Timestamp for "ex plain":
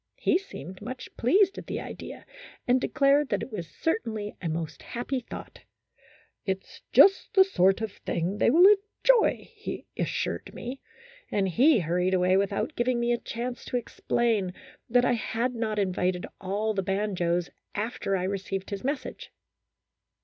13.77-14.55